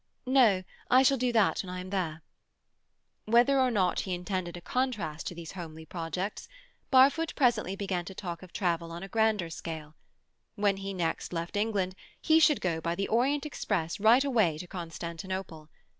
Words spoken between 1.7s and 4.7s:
am there." Whether or not he intended a